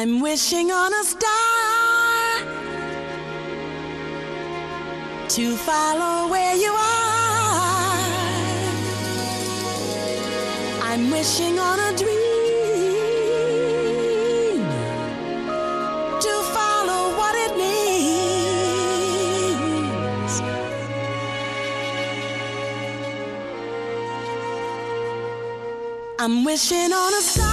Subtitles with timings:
[0.00, 1.30] I'm wishing on a star
[5.28, 7.98] to follow where you are.
[10.80, 12.16] I'm wishing on a dream
[16.24, 18.40] to follow what it means.
[26.18, 27.49] I'm wishing on a star.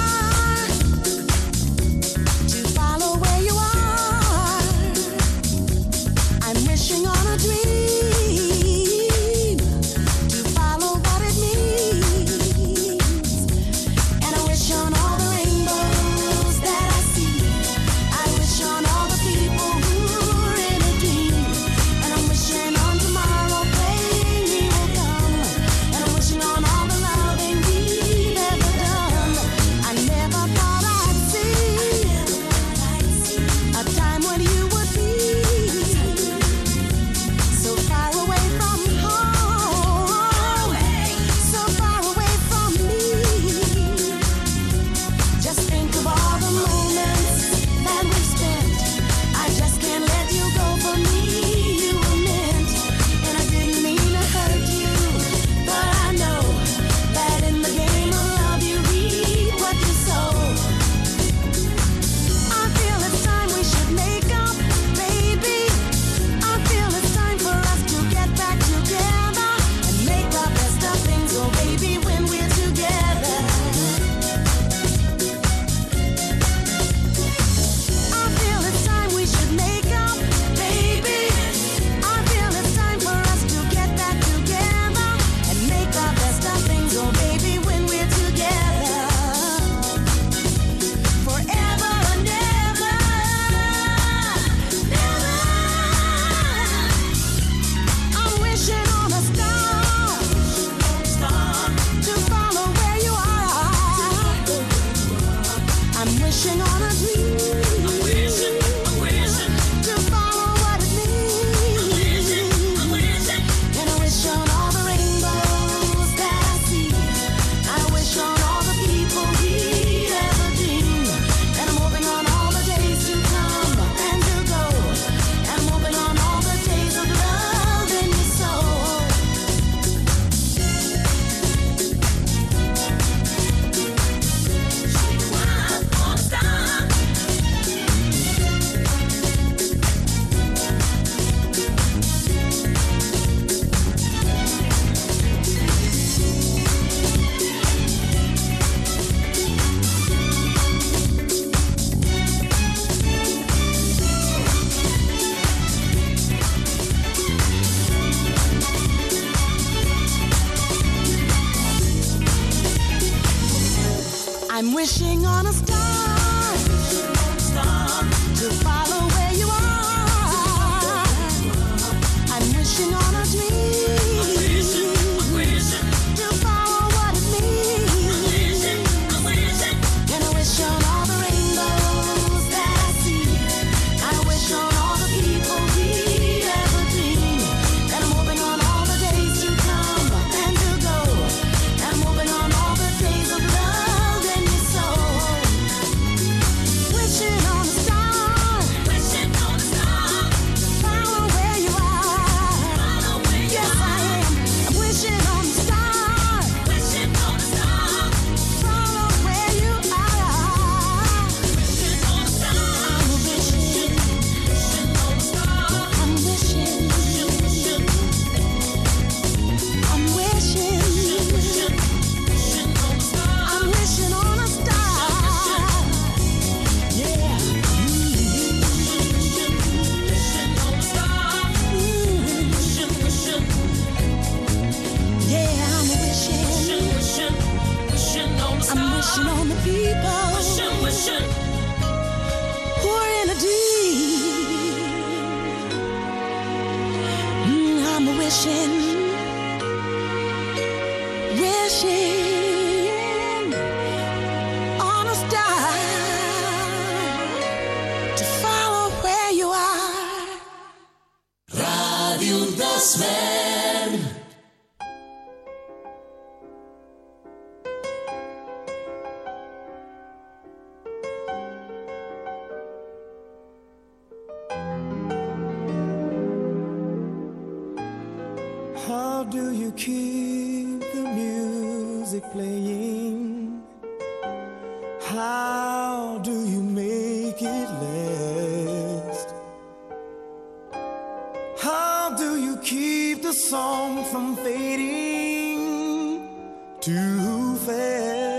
[297.68, 298.37] fail.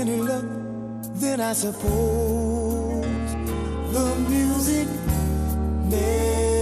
[0.00, 0.44] any luck,
[1.20, 3.04] then I suppose
[3.92, 4.88] the music
[5.90, 6.59] never.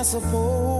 [0.00, 0.79] I suppose.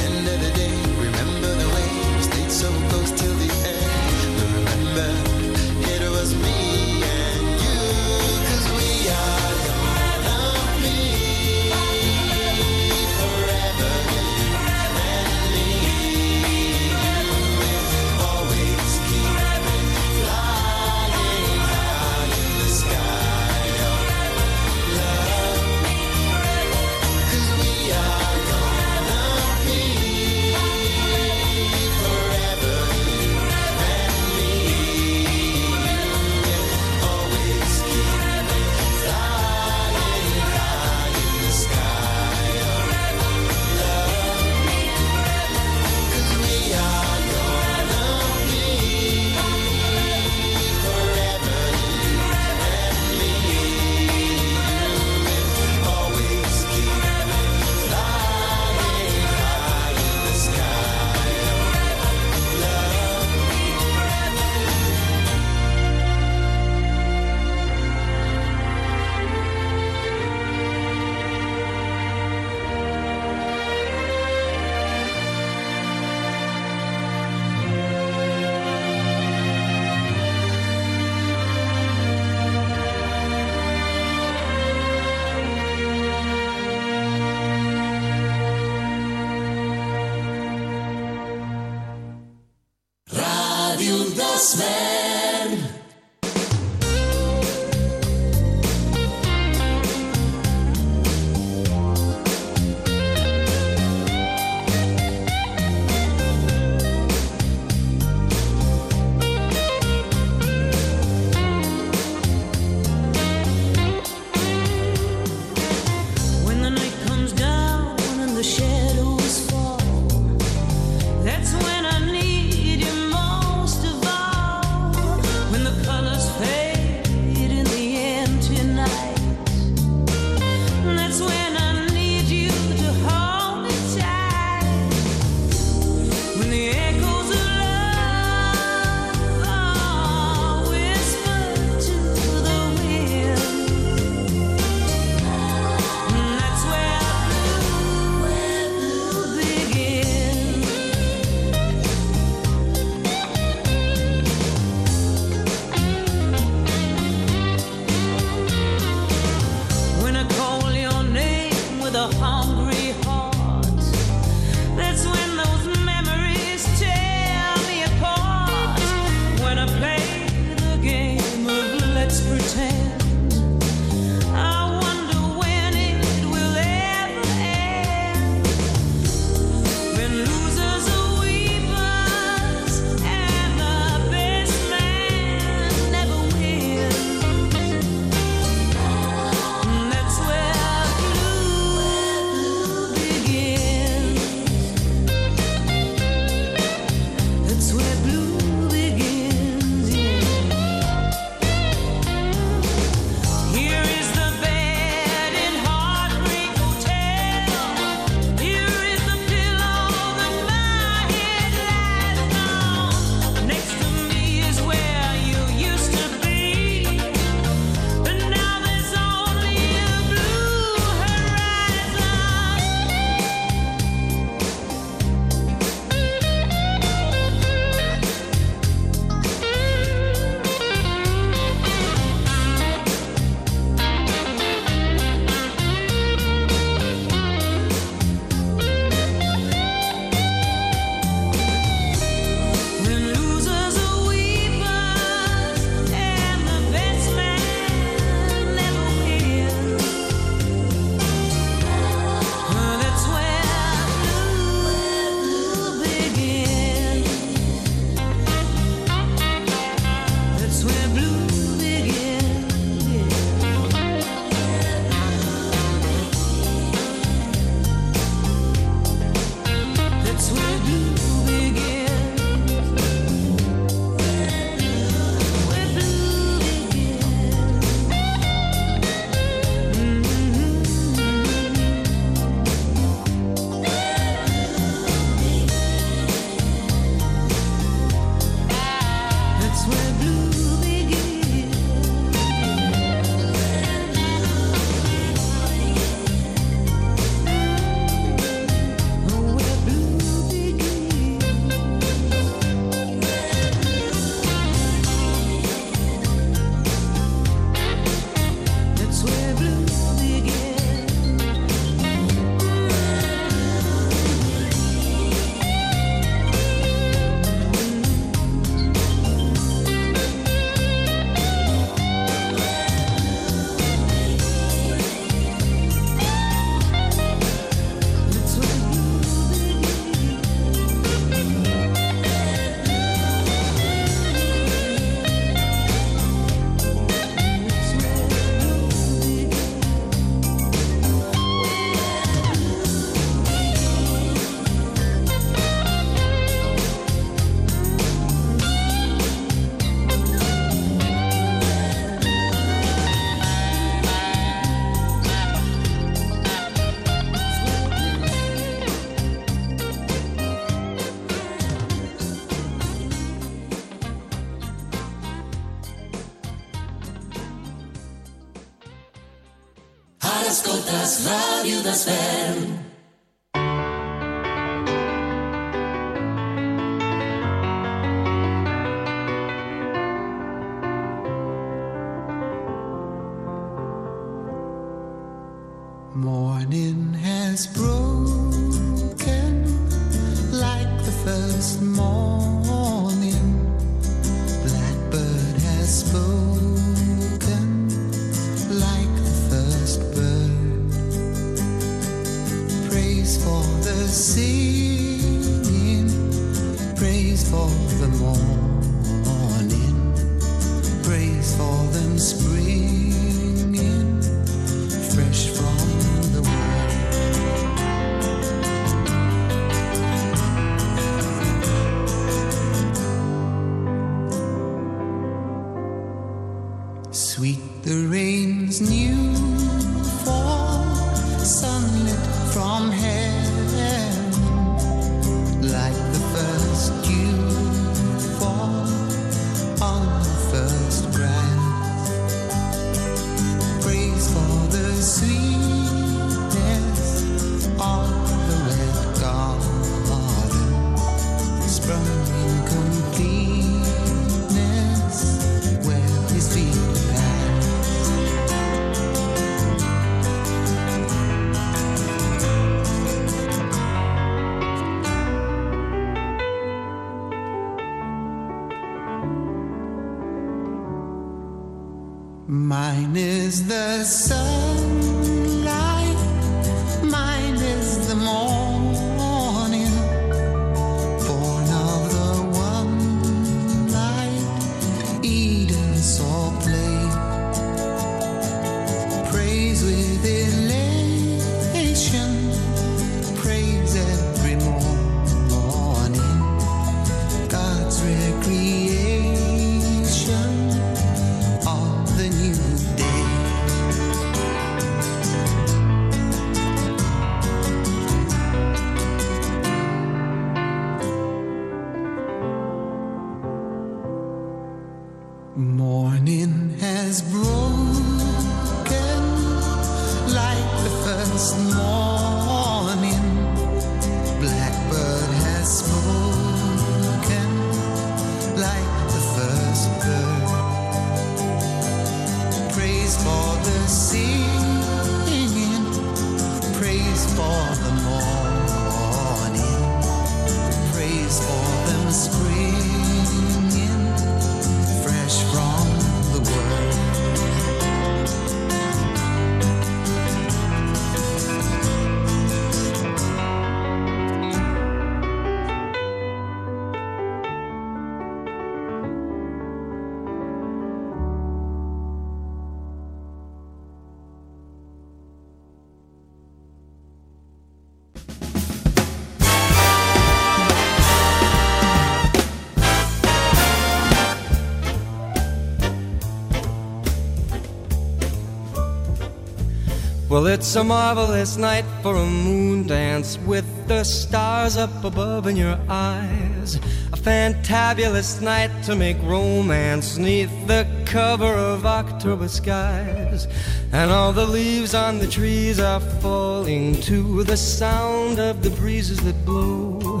[580.14, 585.34] Well, it's a marvelous night for a moon dance with the stars up above in
[585.34, 586.54] your eyes.
[586.92, 593.26] A fantabulous night to make romance neath the cover of October skies.
[593.72, 599.00] And all the leaves on the trees are falling to the sound of the breezes
[599.00, 600.00] that blow.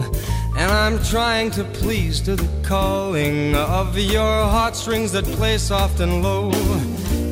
[0.56, 6.22] And I'm trying to please to the calling of your heartstrings that play soft and
[6.22, 6.52] low.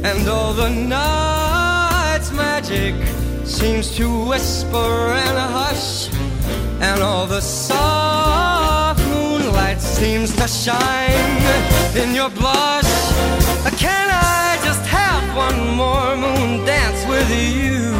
[0.03, 1.42] And all the night's
[2.63, 2.95] magic
[3.45, 6.09] seems to whisper and hush.
[6.81, 12.93] And all the soft moonlight seems to shine in your blush.
[13.79, 17.93] Can I just have one more moon dance with you,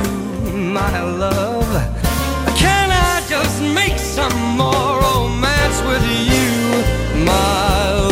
[0.55, 1.73] my love?
[2.57, 8.12] Can I just make some more romance with you, my love?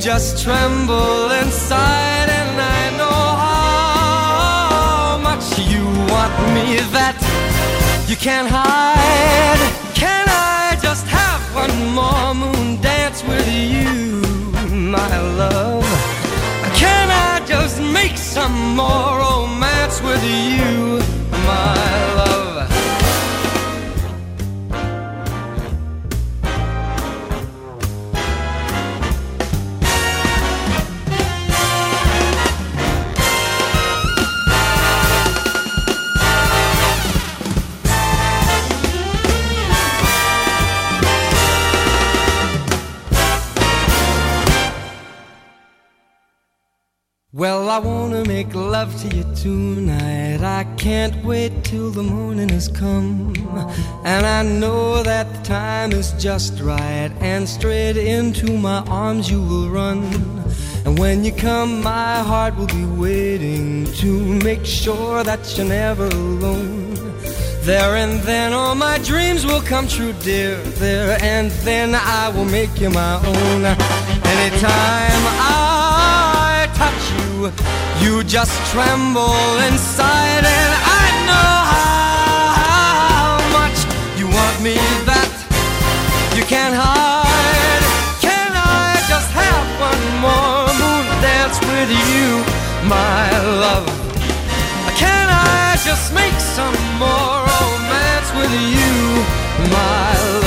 [0.00, 7.16] just tremble inside, and I know how much you want me that
[8.08, 9.60] you can't hide.
[9.94, 14.22] Can I just have one more moon dance with you,
[14.72, 15.84] my love?
[16.74, 21.02] Can I just make some more romance with you,
[48.80, 50.40] love to you tonight.
[50.40, 53.34] I can't wait till the morning has come.
[54.06, 57.10] And I know that the time is just right.
[57.20, 59.98] And straight into my arms you will run.
[60.86, 64.10] And when you come, my heart will be waiting to
[64.48, 66.94] make sure that you're never alone.
[67.68, 70.56] There and then all my dreams will come true, dear.
[70.84, 73.60] There and then I will make you my own.
[74.34, 83.78] Anytime I touch you, you just tremble inside, and I know how much
[84.18, 85.30] you want me that
[86.36, 87.84] you can't hide.
[88.20, 92.40] Can I just have one more moon dance with you,
[92.88, 93.28] my
[93.64, 93.86] love?
[94.96, 98.96] Can I just make some more romance with you,
[99.68, 100.39] my love?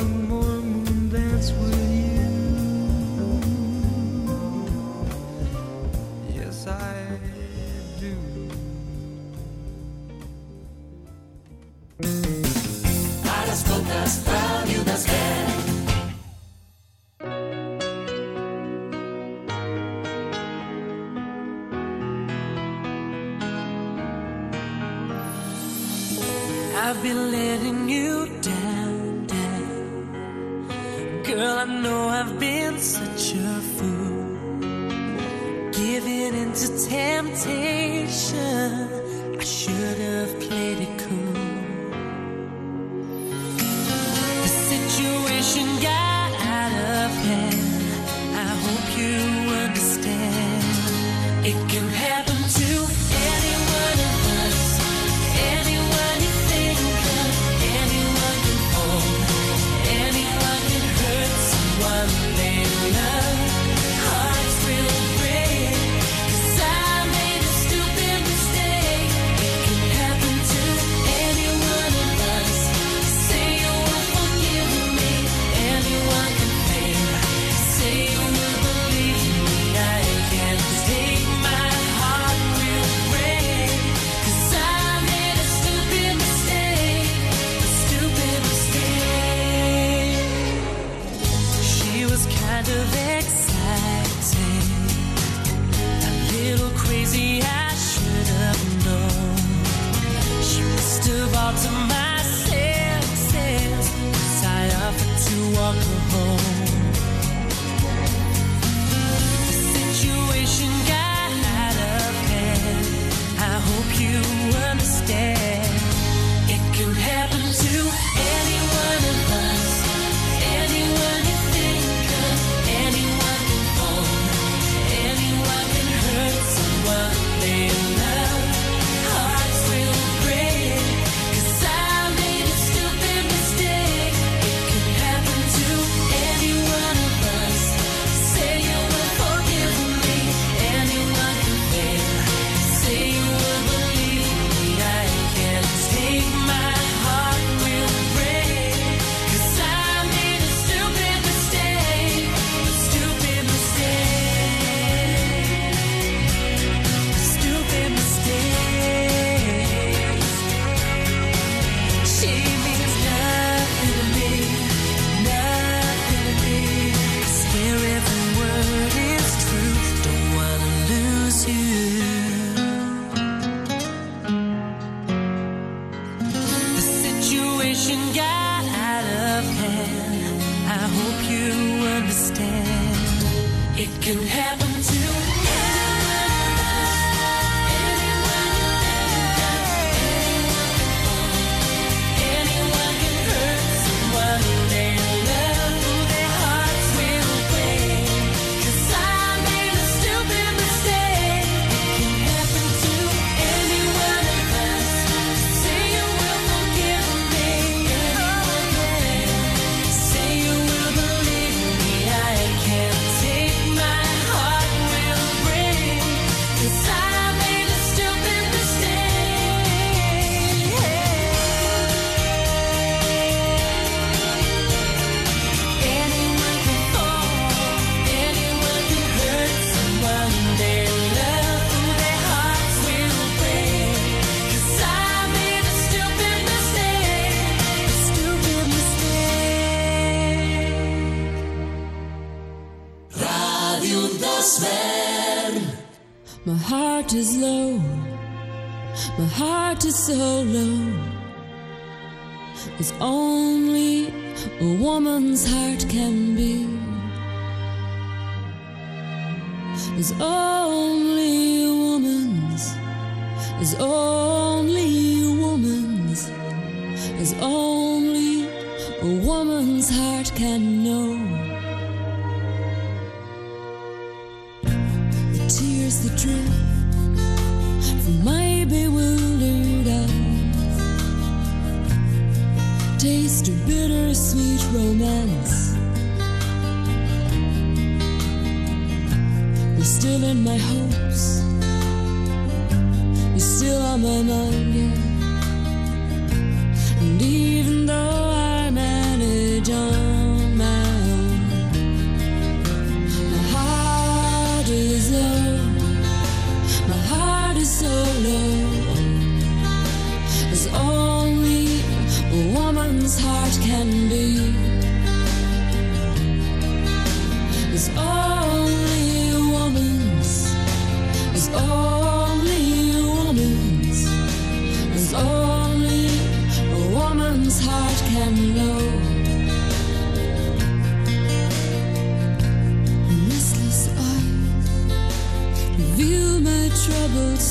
[92.63, 94.39] kind of exciting,
[96.03, 97.41] a little crazy.
[97.43, 99.37] I should have known.
[100.43, 100.63] She
[101.35, 103.87] altered my senses,
[104.75, 106.60] offered to walk her home.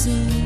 [0.09, 0.38] Troubled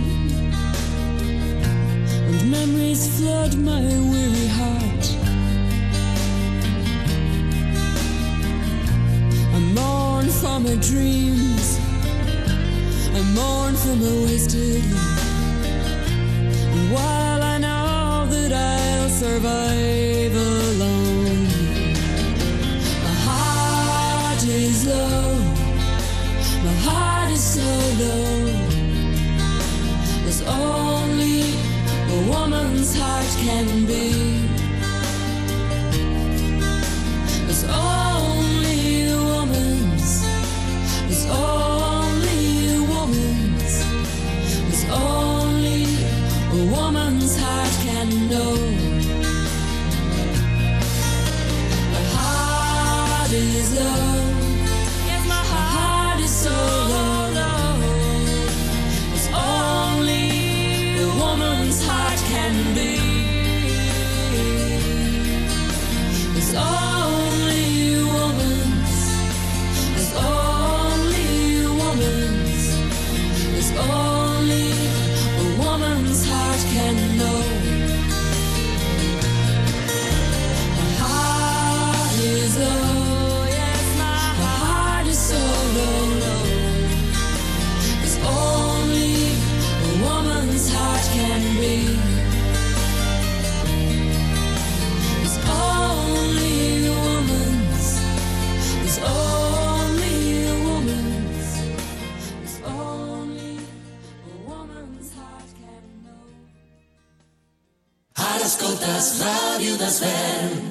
[109.84, 110.63] das velho.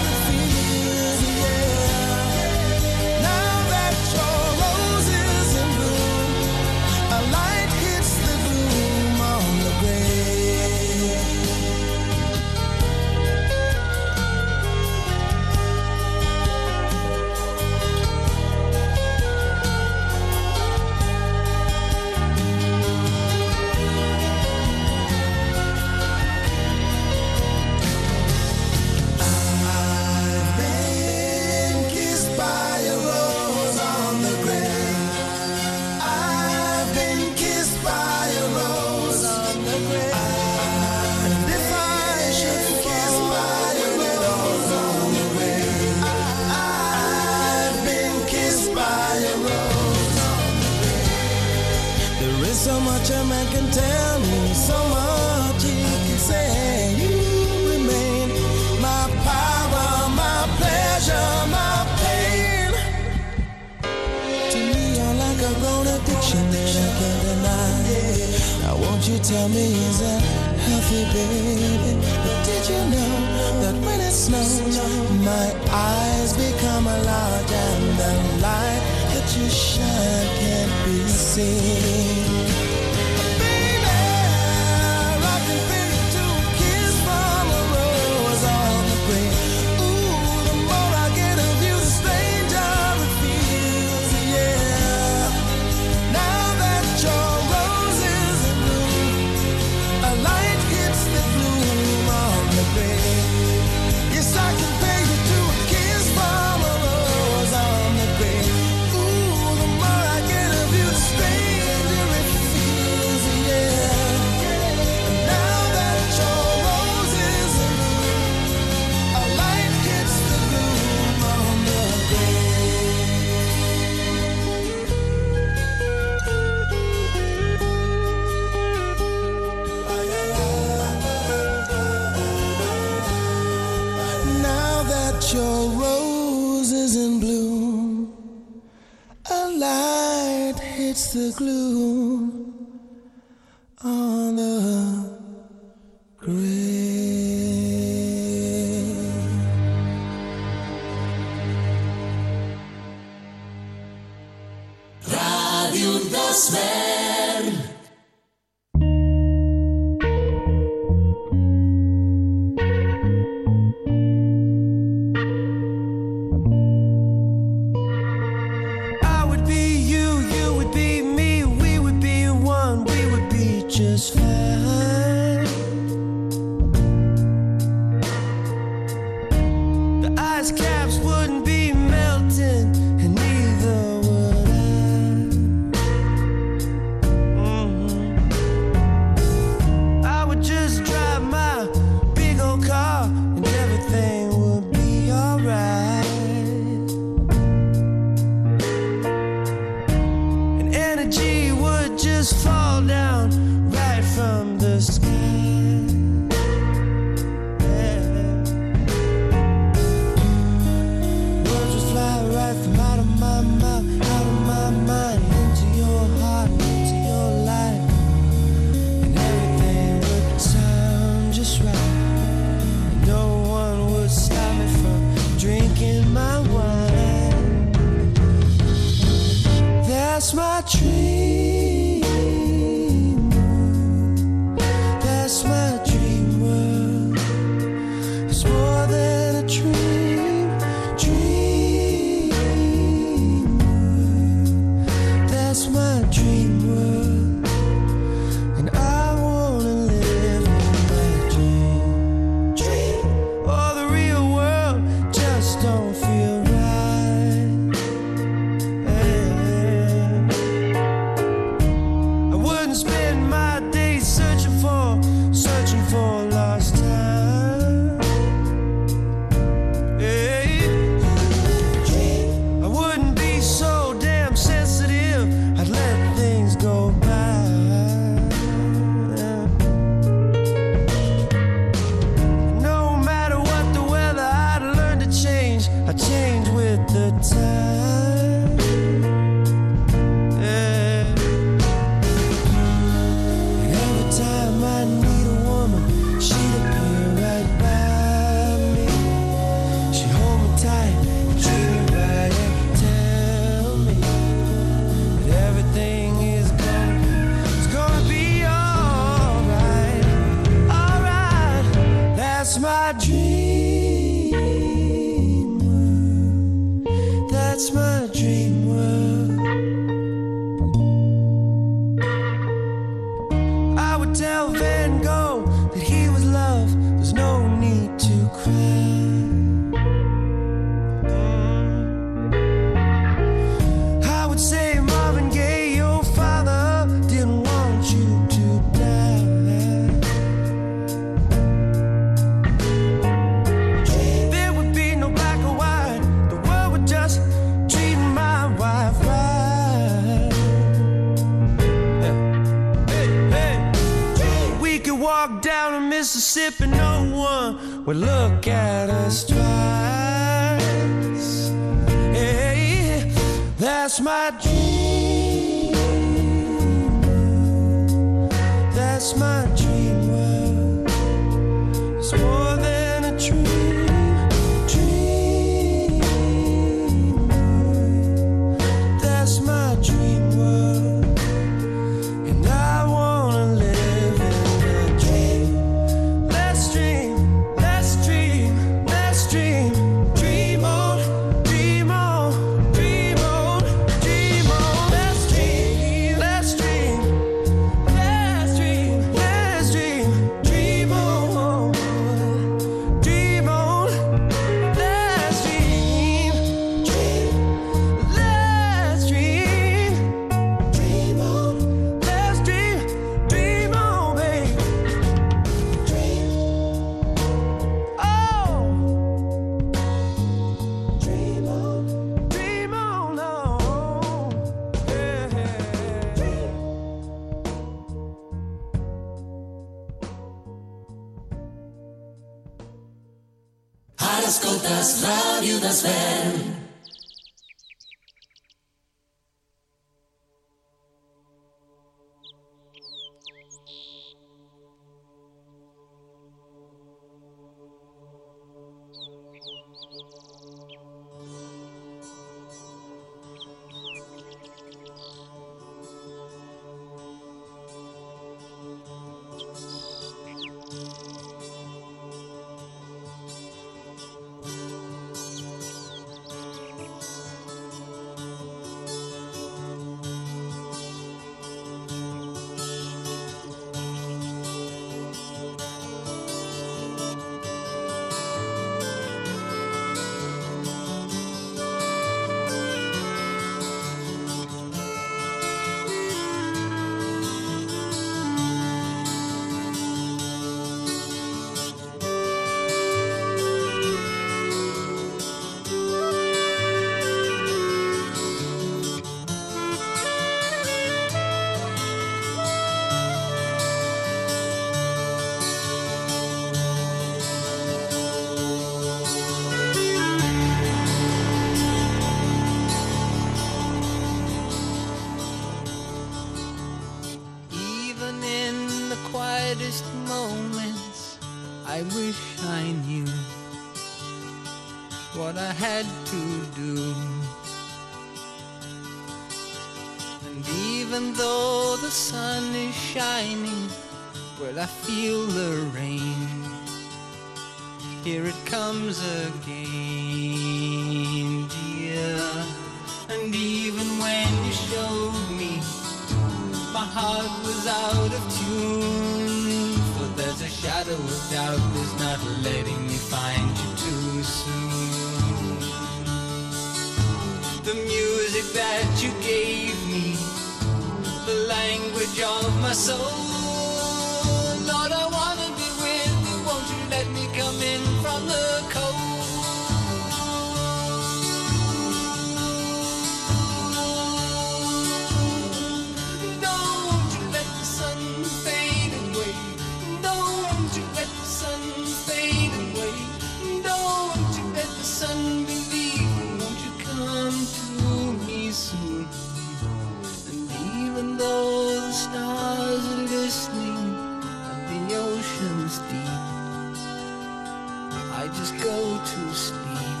[598.36, 600.00] just go to sleep.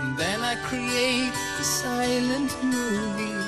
[0.00, 3.44] And then I create the silent movie.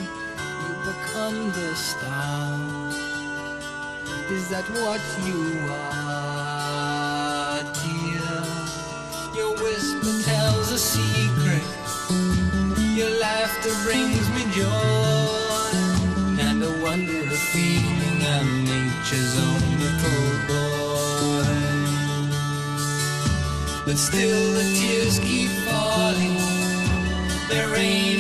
[0.62, 2.58] You become the star.
[4.30, 8.40] Is that what you are, dear?
[9.34, 11.64] Your whisper tells a secret.
[12.96, 14.99] Your laughter brings me joy.
[23.90, 26.36] but still the tears keep falling.
[27.48, 28.19] There ain't